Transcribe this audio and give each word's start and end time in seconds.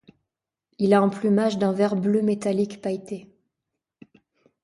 Il 0.79 0.95
a 0.95 0.99
un 1.01 1.09
plumage 1.09 1.59
d'un 1.59 1.73
vert-bleu 1.73 2.23
métallique 2.23 2.81
pailleté. 2.81 3.29